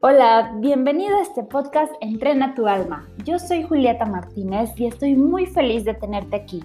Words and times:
Hola, 0.00 0.52
bienvenido 0.54 1.16
a 1.16 1.22
este 1.22 1.42
podcast 1.42 1.92
Entrena 2.00 2.54
tu 2.54 2.68
alma. 2.68 3.08
Yo 3.24 3.40
soy 3.40 3.64
Julieta 3.64 4.04
Martínez 4.04 4.70
y 4.76 4.86
estoy 4.86 5.16
muy 5.16 5.44
feliz 5.46 5.84
de 5.84 5.94
tenerte 5.94 6.36
aquí. 6.36 6.62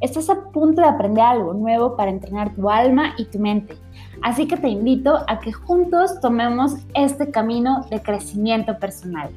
Estás 0.00 0.28
a 0.28 0.50
punto 0.50 0.80
de 0.80 0.88
aprender 0.88 1.22
algo 1.22 1.54
nuevo 1.54 1.94
para 1.94 2.10
entrenar 2.10 2.52
tu 2.56 2.68
alma 2.68 3.14
y 3.18 3.26
tu 3.26 3.38
mente. 3.38 3.76
Así 4.20 4.48
que 4.48 4.56
te 4.56 4.68
invito 4.68 5.16
a 5.28 5.38
que 5.38 5.52
juntos 5.52 6.20
tomemos 6.20 6.74
este 6.94 7.30
camino 7.30 7.86
de 7.88 8.02
crecimiento 8.02 8.76
personal. 8.80 9.30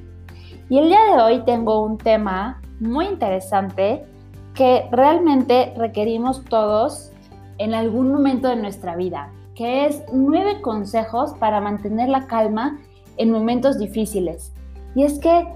Y 0.68 0.80
el 0.80 0.88
día 0.88 1.04
de 1.14 1.22
hoy 1.22 1.44
tengo 1.46 1.84
un 1.84 2.00
tema 2.00 2.60
muy 2.80 3.06
interesante 3.06 4.08
que 4.56 4.88
realmente 4.92 5.72
requerimos 5.78 6.44
todos 6.46 7.12
en 7.60 7.76
algún 7.76 8.12
momento 8.12 8.48
de 8.48 8.56
nuestra 8.56 8.96
vida, 8.96 9.32
que 9.54 9.86
es 9.86 10.02
nueve 10.12 10.62
consejos 10.62 11.36
para 11.36 11.62
mantener 11.62 12.10
la 12.10 12.26
calma 12.26 12.80
en 13.18 13.32
momentos 13.32 13.78
difíciles. 13.78 14.54
Y 14.96 15.04
es 15.04 15.20
que 15.20 15.48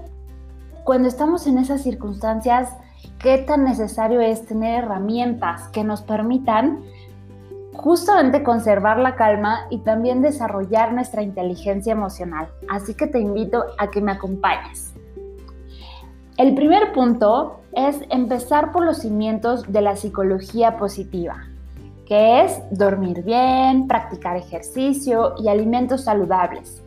cuando 0.84 1.08
estamos 1.08 1.46
en 1.46 1.58
esas 1.58 1.82
circunstancias, 1.82 2.76
qué 3.18 3.38
tan 3.38 3.64
necesario 3.64 4.20
es 4.20 4.46
tener 4.46 4.84
herramientas 4.84 5.68
que 5.68 5.84
nos 5.84 6.02
permitan 6.02 6.80
justamente 7.72 8.42
conservar 8.42 8.98
la 8.98 9.14
calma 9.14 9.66
y 9.70 9.78
también 9.78 10.22
desarrollar 10.22 10.92
nuestra 10.92 11.22
inteligencia 11.22 11.92
emocional. 11.92 12.48
Así 12.68 12.94
que 12.94 13.06
te 13.06 13.20
invito 13.20 13.64
a 13.78 13.90
que 13.90 14.00
me 14.00 14.12
acompañes. 14.12 14.92
El 16.36 16.54
primer 16.54 16.92
punto 16.92 17.60
es 17.72 18.00
empezar 18.10 18.72
por 18.72 18.84
los 18.84 18.98
cimientos 18.98 19.70
de 19.70 19.82
la 19.82 19.96
psicología 19.96 20.76
positiva 20.76 21.46
que 22.10 22.42
es 22.42 22.60
dormir 22.72 23.22
bien, 23.22 23.86
practicar 23.86 24.36
ejercicio 24.36 25.34
y 25.38 25.46
alimentos 25.46 26.02
saludables. 26.02 26.82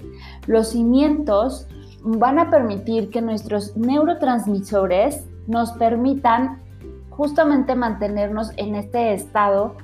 Los 0.47 0.69
cimientos 0.69 1.67
van 2.03 2.39
a 2.39 2.49
permitir 2.49 3.09
que 3.09 3.22
nuestros 3.22 3.75
neurotransmisores 3.77 5.25
nos 5.47 5.72
permitan 5.73 6.61
justamente 7.09 7.75
mantenernos 7.75 8.52
en 8.58 8.75
este 8.75 9.13
estado 9.13 9.75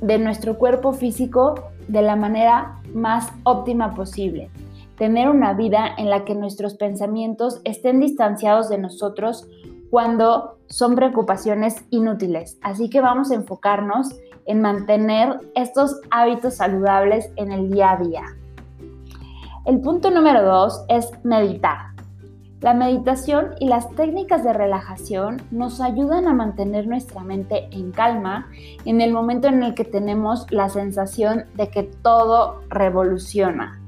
de 0.00 0.18
nuestro 0.18 0.58
cuerpo 0.58 0.92
físico 0.92 1.54
de 1.88 2.02
la 2.02 2.16
manera 2.16 2.80
más 2.94 3.32
óptima 3.44 3.94
posible. 3.94 4.50
Tener 4.98 5.28
una 5.28 5.52
vida 5.52 5.88
en 5.98 6.10
la 6.10 6.24
que 6.24 6.34
nuestros 6.34 6.74
pensamientos 6.74 7.60
estén 7.64 8.00
distanciados 8.00 8.68
de 8.68 8.78
nosotros 8.78 9.48
cuando 9.90 10.58
son 10.66 10.94
preocupaciones 10.94 11.84
inútiles. 11.90 12.58
Así 12.62 12.88
que 12.90 13.00
vamos 13.00 13.30
a 13.30 13.34
enfocarnos 13.34 14.14
en 14.46 14.60
mantener 14.60 15.40
estos 15.54 16.00
hábitos 16.10 16.54
saludables 16.54 17.30
en 17.36 17.52
el 17.52 17.70
día 17.70 17.92
a 17.92 17.96
día. 17.96 18.22
El 19.66 19.80
punto 19.80 20.12
número 20.12 20.44
dos 20.44 20.84
es 20.86 21.10
meditar. 21.24 21.88
La 22.60 22.72
meditación 22.72 23.56
y 23.58 23.66
las 23.66 23.90
técnicas 23.96 24.44
de 24.44 24.52
relajación 24.52 25.42
nos 25.50 25.80
ayudan 25.80 26.28
a 26.28 26.32
mantener 26.32 26.86
nuestra 26.86 27.22
mente 27.22 27.66
en 27.72 27.90
calma 27.90 28.46
en 28.84 29.00
el 29.00 29.12
momento 29.12 29.48
en 29.48 29.64
el 29.64 29.74
que 29.74 29.84
tenemos 29.84 30.48
la 30.52 30.68
sensación 30.68 31.46
de 31.54 31.68
que 31.68 31.82
todo 31.82 32.60
revoluciona. 32.68 33.80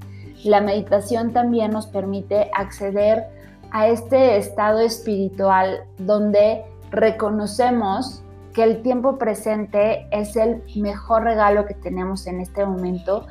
La 0.42 0.60
meditación 0.60 1.32
también 1.32 1.70
nos 1.70 1.86
permite 1.86 2.50
acceder 2.56 3.26
a 3.70 3.86
este 3.86 4.36
estado 4.36 4.80
espiritual 4.80 5.84
donde 5.98 6.64
reconocemos 6.90 8.24
que 8.52 8.64
el 8.64 8.82
tiempo 8.82 9.16
presente 9.16 10.08
es 10.10 10.34
el 10.34 10.60
mejor 10.74 11.22
regalo 11.22 11.66
que 11.66 11.74
tenemos 11.74 12.26
en 12.26 12.40
este 12.40 12.66
momento 12.66 13.26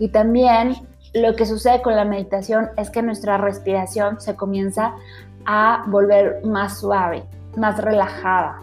y 0.00 0.08
también 0.08 0.74
lo 1.14 1.36
que 1.36 1.46
sucede 1.46 1.82
con 1.82 1.94
la 1.94 2.04
meditación 2.04 2.70
es 2.76 2.90
que 2.90 3.02
nuestra 3.02 3.36
respiración 3.36 4.20
se 4.20 4.34
comienza 4.34 4.94
a 5.44 5.84
volver 5.88 6.44
más 6.44 6.80
suave, 6.80 7.24
más 7.56 7.78
relajada. 7.82 8.60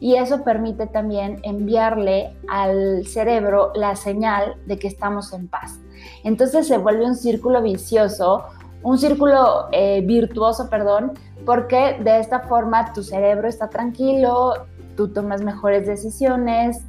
Y 0.00 0.14
eso 0.14 0.44
permite 0.44 0.86
también 0.86 1.40
enviarle 1.42 2.36
al 2.48 3.04
cerebro 3.04 3.72
la 3.74 3.96
señal 3.96 4.54
de 4.66 4.78
que 4.78 4.86
estamos 4.86 5.32
en 5.32 5.48
paz. 5.48 5.80
Entonces 6.22 6.68
se 6.68 6.78
vuelve 6.78 7.04
un 7.04 7.16
círculo 7.16 7.60
vicioso, 7.62 8.44
un 8.84 8.96
círculo 8.96 9.66
eh, 9.72 10.02
virtuoso, 10.02 10.70
perdón, 10.70 11.14
porque 11.44 11.98
de 12.00 12.20
esta 12.20 12.40
forma 12.40 12.92
tu 12.92 13.02
cerebro 13.02 13.48
está 13.48 13.68
tranquilo, 13.70 14.66
tú 14.96 15.08
tomas 15.08 15.42
mejores 15.42 15.86
decisiones 15.86 16.80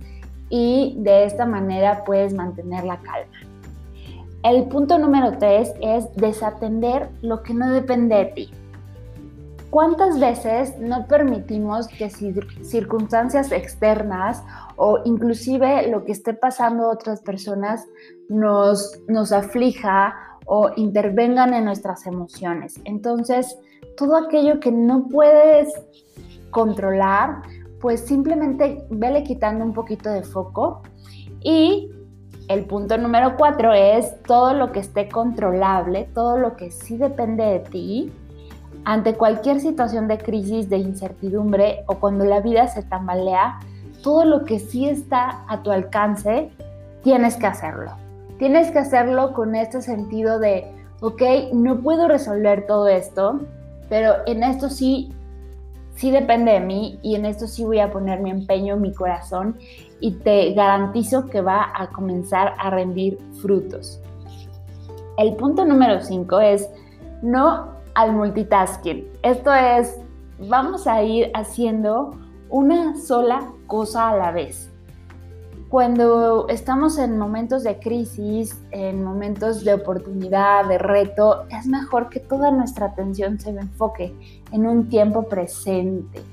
y 0.49 0.95
de 0.99 1.25
esta 1.25 1.47
manera 1.47 2.03
puedes 2.03 2.33
mantener 2.33 2.83
la 2.83 2.97
calma. 2.97 3.48
El 4.43 4.69
punto 4.69 4.97
número 4.97 5.37
tres 5.37 5.73
es 5.81 6.05
desatender 6.15 7.09
lo 7.21 7.43
que 7.43 7.53
no 7.53 7.69
depende 7.71 8.15
de 8.15 8.25
ti. 8.25 8.53
¿Cuántas 9.69 10.19
veces 10.19 10.79
no 10.79 11.07
permitimos 11.07 11.87
que 11.89 12.09
circunstancias 12.09 13.51
externas 13.51 14.41
o 14.77 14.99
inclusive 15.03 15.89
lo 15.89 16.05
que 16.05 16.13
esté 16.13 16.33
pasando 16.33 16.85
a 16.85 16.93
otras 16.93 17.21
personas 17.21 17.85
nos, 18.29 18.99
nos 19.07 19.31
aflija 19.31 20.15
o 20.45 20.71
intervengan 20.77 21.53
en 21.53 21.65
nuestras 21.65 22.07
emociones? 22.07 22.79
Entonces, 22.85 23.59
todo 23.97 24.15
aquello 24.15 24.59
que 24.61 24.71
no 24.71 25.07
puedes 25.09 25.67
controlar, 26.49 27.41
pues 27.81 27.99
simplemente 27.99 28.85
vele 28.89 29.23
quitando 29.23 29.65
un 29.65 29.73
poquito 29.73 30.09
de 30.09 30.23
foco. 30.23 30.81
Y 31.41 31.91
el 32.49 32.65
punto 32.65 32.97
número 32.97 33.37
cuatro 33.37 33.73
es 33.73 34.21
todo 34.23 34.55
lo 34.55 34.71
que 34.71 34.79
esté 34.79 35.07
controlable, 35.07 36.09
todo 36.15 36.37
lo 36.37 36.57
que 36.57 36.71
sí 36.71 36.97
depende 36.97 37.43
de 37.45 37.59
ti. 37.59 38.11
Ante 38.85 39.13
cualquier 39.13 39.61
situación 39.61 40.07
de 40.07 40.17
crisis, 40.17 40.67
de 40.67 40.77
incertidumbre 40.77 41.83
o 41.85 41.99
cuando 41.99 42.25
la 42.25 42.39
vida 42.39 42.67
se 42.67 42.81
tambalea, 42.81 43.59
todo 44.01 44.25
lo 44.25 44.45
que 44.45 44.57
sí 44.57 44.89
está 44.89 45.43
a 45.47 45.61
tu 45.61 45.69
alcance, 45.71 46.49
tienes 47.03 47.35
que 47.35 47.45
hacerlo. 47.45 47.91
Tienes 48.39 48.71
que 48.71 48.79
hacerlo 48.79 49.33
con 49.33 49.53
este 49.53 49.83
sentido 49.83 50.39
de, 50.39 50.73
ok, 51.01 51.21
no 51.53 51.81
puedo 51.81 52.07
resolver 52.07 52.65
todo 52.65 52.87
esto, 52.87 53.41
pero 53.89 54.15
en 54.25 54.41
esto 54.41 54.69
sí 54.71 55.13
sí 55.99 56.11
depende 56.11 56.53
de 56.53 56.61
mí 56.61 56.97
y 57.01 57.15
en 57.15 57.25
esto 57.25 57.45
sí 57.45 57.65
voy 57.65 57.79
a 57.79 57.91
poner 57.91 58.21
mi 58.21 58.29
empeño, 58.29 58.77
mi 58.77 58.93
corazón 58.93 59.57
y 59.99 60.11
te 60.11 60.53
garantizo 60.53 61.25
que 61.25 61.41
va 61.41 61.73
a 61.75 61.89
comenzar 61.89 62.53
a 62.57 62.69
rendir 62.69 63.17
frutos. 63.41 63.99
El 65.17 65.35
punto 65.35 65.65
número 65.65 65.99
5 65.99 66.39
es 66.39 66.69
no 67.21 67.73
al 67.95 68.13
multitasking. 68.13 69.09
Esto 69.23 69.53
es, 69.53 69.99
vamos 70.39 70.87
a 70.87 71.03
ir 71.03 71.31
haciendo 71.33 72.11
una 72.49 72.95
sola 72.95 73.51
cosa 73.67 74.11
a 74.11 74.15
la 74.15 74.31
vez. 74.31 74.68
Cuando 75.69 76.47
estamos 76.47 76.97
en 76.97 77.19
momentos 77.19 77.63
de 77.63 77.77
crisis, 77.77 78.59
en 78.71 79.03
momentos 79.03 79.63
de 79.63 79.75
oportunidad, 79.75 80.67
de 80.67 80.79
reto, 80.79 81.45
es 81.51 81.67
mejor 81.67 82.09
que 82.09 82.19
toda 82.19 82.49
nuestra 82.49 82.87
atención 82.87 83.39
se 83.39 83.51
enfoque 83.51 84.15
en 84.51 84.65
un 84.65 84.89
tiempo 84.89 85.29
presente. 85.29 86.23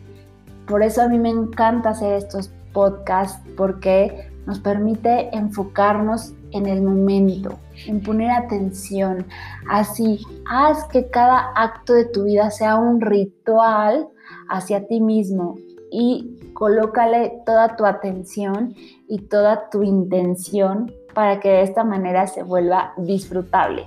Por 0.66 0.82
eso 0.82 1.02
a 1.02 1.08
mí 1.08 1.18
me 1.18 1.28
encanta 1.28 1.90
hacer 1.90 2.14
estos 2.14 2.50
podcasts 2.72 3.38
porque 3.58 4.30
nos 4.46 4.58
permite 4.58 5.28
enfocarnos 5.36 6.32
en 6.52 6.64
el 6.64 6.80
momento, 6.80 7.58
en 7.86 8.02
poner 8.02 8.30
atención. 8.30 9.26
Así, 9.68 10.24
haz 10.50 10.84
que 10.84 11.10
cada 11.10 11.52
acto 11.54 11.92
de 11.92 12.06
tu 12.06 12.24
vida 12.24 12.50
sea 12.50 12.76
un 12.76 13.02
ritual 13.02 14.08
hacia 14.48 14.86
ti 14.86 15.02
mismo 15.02 15.56
y 15.98 16.52
colócale 16.52 17.40
toda 17.46 17.74
tu 17.74 17.86
atención 17.86 18.74
y 19.08 19.18
toda 19.28 19.70
tu 19.70 19.82
intención 19.82 20.92
para 21.14 21.40
que 21.40 21.48
de 21.48 21.62
esta 21.62 21.84
manera 21.84 22.26
se 22.26 22.42
vuelva 22.42 22.92
disfrutable. 22.98 23.86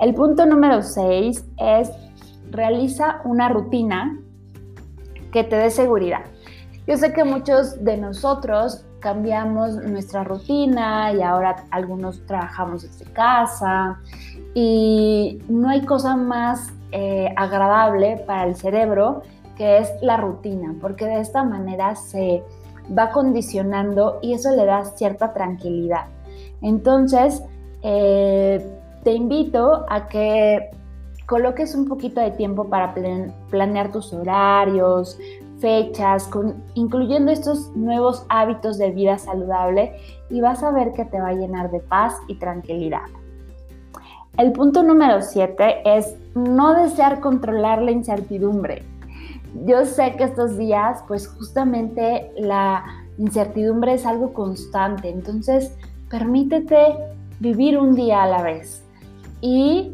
El 0.00 0.14
punto 0.14 0.46
número 0.46 0.80
6 0.80 1.44
es 1.58 1.90
realiza 2.50 3.20
una 3.26 3.50
rutina 3.50 4.18
que 5.32 5.44
te 5.44 5.56
dé 5.56 5.68
seguridad. 5.68 6.22
Yo 6.86 6.96
sé 6.96 7.12
que 7.12 7.24
muchos 7.24 7.84
de 7.84 7.98
nosotros 7.98 8.86
cambiamos 9.00 9.76
nuestra 9.76 10.24
rutina 10.24 11.12
y 11.12 11.20
ahora 11.20 11.56
algunos 11.70 12.24
trabajamos 12.24 12.84
desde 12.84 13.04
casa 13.12 14.00
y 14.54 15.42
no 15.46 15.68
hay 15.68 15.84
cosa 15.84 16.16
más 16.16 16.72
eh, 16.90 17.34
agradable 17.36 18.24
para 18.26 18.44
el 18.44 18.56
cerebro 18.56 19.22
que 19.56 19.78
es 19.78 19.92
la 20.00 20.16
rutina, 20.16 20.74
porque 20.80 21.04
de 21.04 21.20
esta 21.20 21.44
manera 21.44 21.94
se 21.94 22.42
va 22.96 23.10
condicionando 23.10 24.18
y 24.22 24.34
eso 24.34 24.50
le 24.50 24.64
da 24.64 24.84
cierta 24.84 25.32
tranquilidad. 25.32 26.06
Entonces, 26.60 27.42
eh, 27.82 28.64
te 29.02 29.12
invito 29.12 29.84
a 29.88 30.08
que 30.08 30.70
coloques 31.26 31.74
un 31.74 31.88
poquito 31.88 32.20
de 32.20 32.30
tiempo 32.30 32.68
para 32.68 32.94
planear 33.50 33.90
tus 33.90 34.12
horarios, 34.12 35.18
fechas, 35.58 36.28
incluyendo 36.74 37.30
estos 37.30 37.74
nuevos 37.76 38.26
hábitos 38.28 38.78
de 38.78 38.90
vida 38.90 39.16
saludable 39.16 39.94
y 40.28 40.40
vas 40.40 40.62
a 40.62 40.72
ver 40.72 40.92
que 40.92 41.04
te 41.04 41.20
va 41.20 41.28
a 41.28 41.34
llenar 41.34 41.70
de 41.70 41.80
paz 41.80 42.14
y 42.28 42.34
tranquilidad. 42.34 43.06
El 44.36 44.52
punto 44.52 44.82
número 44.82 45.22
7 45.22 45.82
es 45.84 46.16
no 46.34 46.74
desear 46.74 47.20
controlar 47.20 47.82
la 47.82 47.92
incertidumbre. 47.92 48.82
Yo 49.54 49.84
sé 49.84 50.14
que 50.16 50.24
estos 50.24 50.56
días, 50.56 51.04
pues 51.06 51.28
justamente 51.28 52.30
la 52.36 52.84
incertidumbre 53.18 53.94
es 53.94 54.06
algo 54.06 54.32
constante, 54.32 55.10
entonces 55.10 55.76
permítete 56.10 56.96
vivir 57.40 57.78
un 57.78 57.94
día 57.94 58.22
a 58.22 58.26
la 58.26 58.42
vez 58.42 58.82
y 59.40 59.92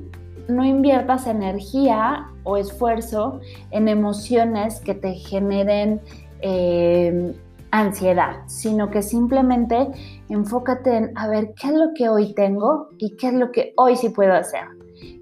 no 0.49 0.64
inviertas 0.64 1.26
energía 1.26 2.28
o 2.44 2.56
esfuerzo 2.56 3.40
en 3.70 3.88
emociones 3.88 4.81
que 4.81 4.94
te 4.94 5.14
generen 5.14 6.00
eh, 6.40 7.34
ansiedad, 7.70 8.43
sino 8.46 8.90
que 8.90 9.02
simplemente 9.02 9.88
enfócate 10.28 10.96
en 10.96 11.19
a 11.19 11.28
ver 11.28 11.52
qué 11.55 11.69
es 11.69 11.75
lo 11.75 11.93
que 11.94 12.08
hoy 12.08 12.32
tengo 12.34 12.88
y 12.99 13.16
qué 13.16 13.28
es 13.28 13.34
lo 13.34 13.52
que 13.52 13.75
hoy 13.76 13.96
sí 13.96 14.08
puedo 14.08 14.32
hacer. 14.32 14.64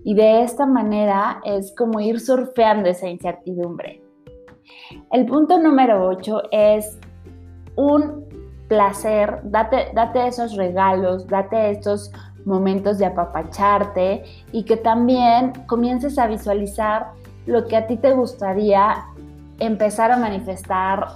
Y 0.04 0.14
de 0.14 0.42
esta 0.42 0.66
manera 0.66 1.40
es 1.44 1.74
como 1.76 2.00
ir 2.00 2.20
surfeando 2.20 2.88
esa 2.88 3.08
incertidumbre. 3.08 4.05
El 5.12 5.26
punto 5.26 5.58
número 5.58 6.06
8 6.08 6.42
es 6.50 6.98
un 7.76 8.24
placer, 8.68 9.40
date, 9.44 9.90
date 9.94 10.26
esos 10.26 10.56
regalos, 10.56 11.26
date 11.26 11.70
estos 11.70 12.10
momentos 12.44 12.98
de 12.98 13.06
apapacharte 13.06 14.24
y 14.52 14.64
que 14.64 14.76
también 14.76 15.52
comiences 15.66 16.18
a 16.18 16.26
visualizar 16.26 17.08
lo 17.46 17.66
que 17.66 17.76
a 17.76 17.86
ti 17.86 17.96
te 17.96 18.12
gustaría 18.12 19.04
empezar 19.58 20.12
a 20.12 20.16
manifestar 20.16 21.06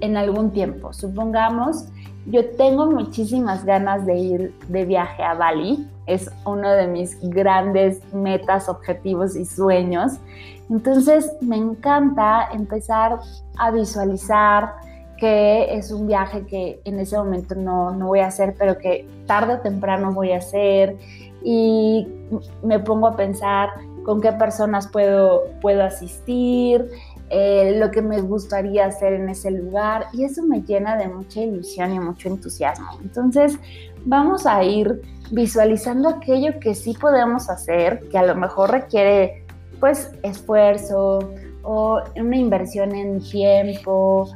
en 0.00 0.16
algún 0.16 0.52
tiempo. 0.52 0.92
Supongamos, 0.92 1.88
yo 2.26 2.50
tengo 2.56 2.90
muchísimas 2.90 3.64
ganas 3.64 4.04
de 4.06 4.16
ir 4.16 4.54
de 4.68 4.84
viaje 4.84 5.22
a 5.22 5.34
Bali. 5.34 5.86
Es 6.06 6.30
uno 6.44 6.70
de 6.70 6.86
mis 6.86 7.18
grandes 7.30 8.00
metas, 8.12 8.68
objetivos 8.68 9.36
y 9.36 9.44
sueños. 9.44 10.14
Entonces 10.70 11.32
me 11.40 11.56
encanta 11.56 12.48
empezar 12.52 13.18
a 13.58 13.70
visualizar 13.70 14.74
que 15.16 15.74
es 15.74 15.90
un 15.90 16.06
viaje 16.06 16.44
que 16.46 16.80
en 16.84 17.00
ese 17.00 17.16
momento 17.16 17.54
no, 17.54 17.90
no 17.90 18.08
voy 18.08 18.20
a 18.20 18.26
hacer, 18.26 18.54
pero 18.58 18.76
que 18.78 19.08
tarde 19.26 19.54
o 19.54 19.60
temprano 19.60 20.12
voy 20.12 20.32
a 20.32 20.38
hacer. 20.38 20.96
Y 21.42 22.06
me 22.62 22.78
pongo 22.80 23.06
a 23.06 23.16
pensar 23.16 23.70
con 24.04 24.20
qué 24.20 24.32
personas 24.32 24.88
puedo, 24.88 25.44
puedo 25.60 25.82
asistir, 25.82 26.90
eh, 27.28 27.76
lo 27.76 27.90
que 27.90 28.02
me 28.02 28.20
gustaría 28.20 28.86
hacer 28.86 29.14
en 29.14 29.28
ese 29.28 29.50
lugar 29.50 30.06
y 30.12 30.22
eso 30.22 30.44
me 30.44 30.62
llena 30.62 30.96
de 30.96 31.08
mucha 31.08 31.40
ilusión 31.40 31.92
y 31.92 31.98
mucho 31.98 32.28
entusiasmo. 32.28 32.86
Entonces 33.02 33.58
vamos 34.04 34.46
a 34.46 34.62
ir 34.62 35.02
visualizando 35.32 36.08
aquello 36.08 36.60
que 36.60 36.76
sí 36.76 36.94
podemos 36.94 37.50
hacer, 37.50 38.08
que 38.10 38.18
a 38.18 38.22
lo 38.22 38.36
mejor 38.36 38.70
requiere 38.70 39.45
pues 39.80 40.12
esfuerzo 40.22 41.18
o 41.62 42.00
una 42.16 42.36
inversión 42.36 42.94
en 42.94 43.20
tiempo. 43.20 44.28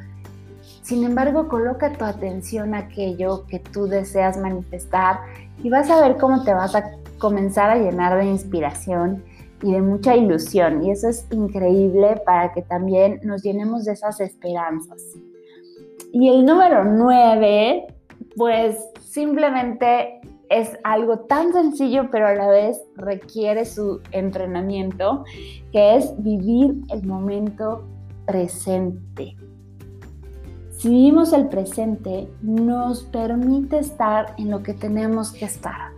Sin 0.82 1.04
embargo, 1.04 1.48
coloca 1.48 1.92
tu 1.92 2.04
atención 2.04 2.74
a 2.74 2.78
aquello 2.78 3.46
que 3.46 3.58
tú 3.58 3.86
deseas 3.86 4.36
manifestar 4.38 5.20
y 5.62 5.70
vas 5.70 5.90
a 5.90 6.00
ver 6.00 6.16
cómo 6.16 6.42
te 6.42 6.52
vas 6.52 6.74
a 6.74 6.90
comenzar 7.18 7.70
a 7.70 7.76
llenar 7.76 8.18
de 8.18 8.24
inspiración 8.24 9.22
y 9.62 9.72
de 9.72 9.82
mucha 9.82 10.16
ilusión. 10.16 10.82
Y 10.82 10.90
eso 10.90 11.08
es 11.08 11.26
increíble 11.30 12.20
para 12.24 12.52
que 12.52 12.62
también 12.62 13.20
nos 13.22 13.42
llenemos 13.42 13.84
de 13.84 13.92
esas 13.92 14.20
esperanzas. 14.20 15.02
Y 16.12 16.28
el 16.28 16.44
número 16.44 16.84
nueve, 16.84 17.86
pues 18.36 18.76
simplemente 19.00 20.20
es 20.50 20.78
algo 20.84 21.20
tan 21.20 21.52
sencillo, 21.52 22.10
pero 22.10 22.26
a 22.26 22.34
la 22.34 22.48
vez 22.48 22.78
requiere 22.96 23.64
su 23.64 24.00
entrenamiento, 24.12 25.24
que 25.72 25.96
es 25.96 26.12
vivir 26.22 26.74
el 26.90 27.06
momento 27.06 27.84
presente. 28.26 29.36
Si 30.70 30.90
vivimos 30.90 31.32
el 31.32 31.48
presente, 31.48 32.28
nos 32.42 33.04
permite 33.04 33.78
estar 33.78 34.34
en 34.36 34.50
lo 34.50 34.62
que 34.62 34.74
tenemos 34.74 35.32
que 35.32 35.46
estar, 35.46 35.92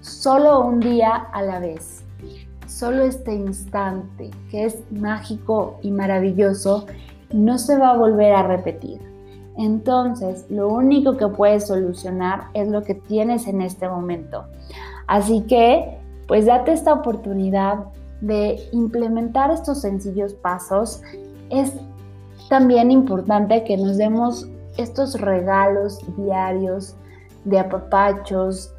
solo 0.00 0.64
un 0.64 0.80
día 0.80 1.14
a 1.14 1.42
la 1.42 1.58
vez 1.58 2.04
solo 2.74 3.04
este 3.04 3.32
instante, 3.32 4.30
que 4.50 4.64
es 4.64 4.82
mágico 4.90 5.78
y 5.82 5.92
maravilloso, 5.92 6.86
no 7.32 7.56
se 7.56 7.78
va 7.78 7.90
a 7.90 7.96
volver 7.96 8.32
a 8.32 8.42
repetir. 8.42 9.00
Entonces, 9.56 10.46
lo 10.50 10.68
único 10.68 11.16
que 11.16 11.28
puedes 11.28 11.68
solucionar 11.68 12.48
es 12.54 12.68
lo 12.68 12.82
que 12.82 12.94
tienes 12.94 13.46
en 13.46 13.60
este 13.60 13.88
momento. 13.88 14.44
Así 15.06 15.42
que, 15.42 15.98
pues 16.26 16.46
date 16.46 16.72
esta 16.72 16.92
oportunidad 16.92 17.84
de 18.20 18.58
implementar 18.72 19.50
estos 19.50 19.80
sencillos 19.80 20.34
pasos. 20.34 21.02
Es 21.50 21.72
también 22.48 22.90
importante 22.90 23.64
que 23.64 23.76
nos 23.76 23.96
demos 23.96 24.48
estos 24.76 25.20
regalos 25.20 26.00
diarios 26.16 26.96
de 27.44 27.58
apapachos, 27.58 28.74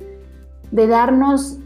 de 0.71 0.87
darnos 0.87 1.59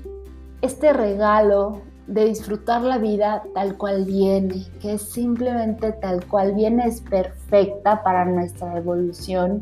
este 0.61 0.93
regalo 0.93 1.81
de 2.09 2.25
disfrutar 2.25 2.81
la 2.81 2.97
vida 2.97 3.43
tal 3.53 3.77
cual 3.77 4.03
viene, 4.03 4.65
que 4.81 4.93
es 4.93 5.01
simplemente 5.03 5.91
tal 5.91 6.25
cual 6.25 6.53
viene, 6.53 6.87
es 6.87 7.01
perfecta 7.01 8.01
para 8.01 8.25
nuestra 8.25 8.75
evolución 8.77 9.59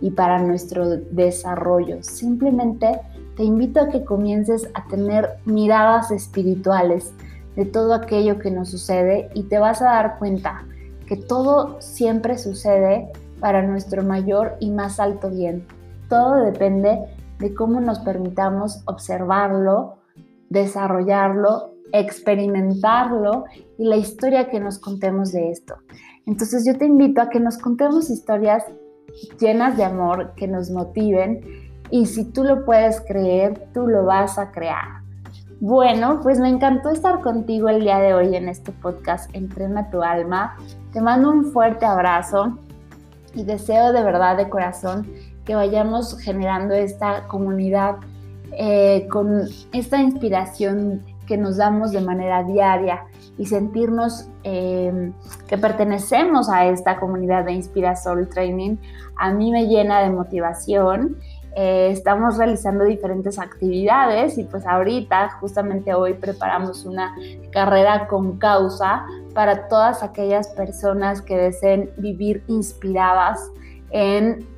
y 0.00 0.10
para 0.10 0.38
nuestro 0.38 0.96
desarrollo. 0.96 2.02
Simplemente 2.02 2.98
te 3.36 3.44
invito 3.44 3.80
a 3.80 3.90
que 3.90 4.02
comiences 4.02 4.70
a 4.72 4.86
tener 4.88 5.28
miradas 5.44 6.10
espirituales 6.10 7.12
de 7.54 7.66
todo 7.66 7.92
aquello 7.92 8.38
que 8.38 8.50
nos 8.50 8.70
sucede 8.70 9.28
y 9.34 9.42
te 9.42 9.58
vas 9.58 9.82
a 9.82 9.86
dar 9.86 10.18
cuenta 10.18 10.64
que 11.06 11.16
todo 11.16 11.82
siempre 11.82 12.38
sucede 12.38 13.12
para 13.40 13.60
nuestro 13.62 14.02
mayor 14.02 14.56
y 14.58 14.70
más 14.70 15.00
alto 15.00 15.28
bien. 15.28 15.66
Todo 16.08 16.36
depende 16.36 16.98
de 17.38 17.54
cómo 17.54 17.78
nos 17.80 17.98
permitamos 17.98 18.80
observarlo, 18.86 19.98
desarrollarlo 20.48 21.70
experimentarlo 21.92 23.44
y 23.78 23.84
la 23.84 23.96
historia 23.96 24.48
que 24.48 24.60
nos 24.60 24.78
contemos 24.78 25.32
de 25.32 25.50
esto. 25.50 25.74
Entonces 26.26 26.64
yo 26.66 26.76
te 26.76 26.86
invito 26.86 27.20
a 27.20 27.28
que 27.28 27.40
nos 27.40 27.58
contemos 27.58 28.10
historias 28.10 28.64
llenas 29.40 29.76
de 29.76 29.84
amor, 29.84 30.34
que 30.36 30.46
nos 30.46 30.70
motiven 30.70 31.40
y 31.90 32.06
si 32.06 32.24
tú 32.24 32.44
lo 32.44 32.64
puedes 32.64 33.00
creer, 33.00 33.68
tú 33.74 33.86
lo 33.86 34.04
vas 34.04 34.38
a 34.38 34.52
crear. 34.52 35.00
Bueno, 35.60 36.20
pues 36.22 36.38
me 36.38 36.48
encantó 36.48 36.88
estar 36.88 37.20
contigo 37.20 37.68
el 37.68 37.80
día 37.80 37.98
de 37.98 38.14
hoy 38.14 38.34
en 38.34 38.48
este 38.48 38.72
podcast 38.72 39.28
Entrena 39.34 39.90
tu 39.90 40.02
alma. 40.02 40.56
Te 40.92 41.00
mando 41.00 41.30
un 41.30 41.52
fuerte 41.52 41.84
abrazo 41.84 42.56
y 43.34 43.44
deseo 43.44 43.92
de 43.92 44.02
verdad 44.02 44.36
de 44.36 44.48
corazón 44.48 45.06
que 45.44 45.54
vayamos 45.54 46.18
generando 46.18 46.74
esta 46.74 47.26
comunidad 47.26 47.96
eh, 48.52 49.06
con 49.10 49.48
esta 49.72 50.00
inspiración 50.00 51.02
que 51.30 51.38
nos 51.38 51.58
damos 51.58 51.92
de 51.92 52.00
manera 52.00 52.42
diaria 52.42 53.04
y 53.38 53.46
sentirnos 53.46 54.28
em, 54.42 55.12
que 55.46 55.56
pertenecemos 55.58 56.50
a 56.50 56.66
esta 56.66 56.98
comunidad 56.98 57.44
de 57.44 57.52
Inspira 57.52 57.94
Soul 57.94 58.28
Training, 58.28 58.78
a 59.14 59.30
mí 59.32 59.52
me 59.52 59.68
llena 59.68 60.00
de 60.00 60.10
motivación. 60.10 61.18
Eh, 61.54 61.90
estamos 61.92 62.36
realizando 62.36 62.82
diferentes 62.82 63.38
actividades 63.38 64.38
y 64.38 64.44
pues 64.44 64.66
ahorita, 64.66 65.30
justamente 65.38 65.94
hoy, 65.94 66.14
preparamos 66.14 66.84
una 66.84 67.14
carrera 67.52 68.08
con 68.08 68.36
causa 68.38 69.06
para 69.32 69.68
todas 69.68 70.02
aquellas 70.02 70.48
personas 70.48 71.22
que 71.22 71.36
deseen 71.36 71.92
vivir 71.96 72.42
inspiradas 72.48 73.52
en 73.90 74.48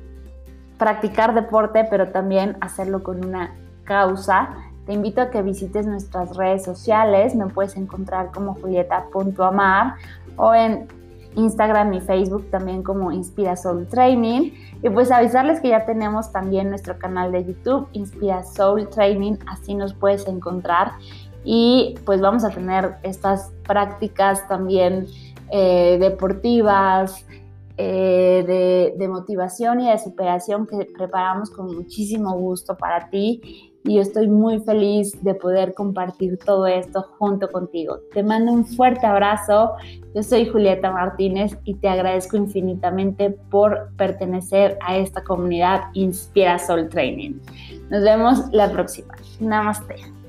practicar 0.79 1.35
deporte, 1.35 1.85
pero 1.87 2.09
también 2.11 2.57
hacerlo 2.61 3.03
con 3.03 3.23
una 3.23 3.55
causa 3.83 4.55
te 4.85 4.93
invito 4.93 5.21
a 5.21 5.29
que 5.29 5.41
visites 5.41 5.85
nuestras 5.85 6.35
redes 6.35 6.63
sociales, 6.63 7.35
me 7.35 7.47
puedes 7.47 7.77
encontrar 7.77 8.31
como 8.31 8.55
julieta.amar 8.55 9.95
o 10.35 10.53
en 10.53 10.87
Instagram 11.35 11.93
y 11.93 12.01
Facebook 12.01 12.49
también 12.51 12.83
como 12.83 13.11
Inspira 13.11 13.55
Soul 13.55 13.87
Training. 13.87 14.51
Y 14.81 14.89
pues 14.89 15.11
avisarles 15.11 15.61
que 15.61 15.69
ya 15.69 15.85
tenemos 15.85 16.31
también 16.31 16.69
nuestro 16.69 16.97
canal 16.99 17.31
de 17.31 17.45
YouTube, 17.45 17.87
Inspira 17.93 18.43
Soul 18.43 18.89
Training, 18.89 19.37
así 19.47 19.73
nos 19.73 19.93
puedes 19.93 20.27
encontrar. 20.27 20.93
Y 21.45 21.95
pues 22.05 22.21
vamos 22.21 22.43
a 22.43 22.49
tener 22.49 22.95
estas 23.03 23.51
prácticas 23.65 24.47
también 24.47 25.07
eh, 25.49 25.97
deportivas, 25.99 27.25
eh, 27.77 28.43
de, 28.45 28.93
de 28.97 29.07
motivación 29.07 29.79
y 29.81 29.89
de 29.89 29.97
superación 29.97 30.67
que 30.67 30.87
preparamos 30.95 31.49
con 31.49 31.73
muchísimo 31.73 32.37
gusto 32.37 32.77
para 32.77 33.09
ti 33.09 33.72
y 33.83 33.95
yo 33.95 34.01
estoy 34.01 34.27
muy 34.27 34.59
feliz 34.61 35.21
de 35.23 35.35
poder 35.35 35.73
compartir 35.73 36.37
todo 36.37 36.67
esto 36.67 37.03
junto 37.17 37.49
contigo. 37.49 37.99
Te 38.13 38.23
mando 38.23 38.51
un 38.51 38.65
fuerte 38.65 39.05
abrazo. 39.05 39.73
Yo 40.15 40.23
soy 40.23 40.47
Julieta 40.47 40.91
Martínez 40.91 41.57
y 41.65 41.75
te 41.75 41.89
agradezco 41.89 42.37
infinitamente 42.37 43.31
por 43.51 43.89
pertenecer 43.97 44.77
a 44.81 44.97
esta 44.97 45.23
comunidad 45.23 45.81
Inspira 45.93 46.59
Soul 46.59 46.89
Training. 46.89 47.39
Nos 47.89 48.03
vemos 48.03 48.49
la 48.51 48.71
próxima. 48.71 49.15
Namaste. 49.39 50.22